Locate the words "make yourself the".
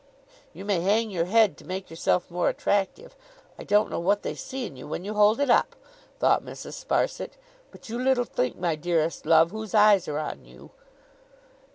1.63-2.33